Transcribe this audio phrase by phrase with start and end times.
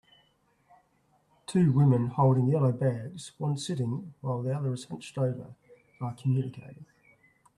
[1.45, 5.53] Two women holding yellow bags, one sitting while the other is hunched over
[5.99, 6.87] are communicating.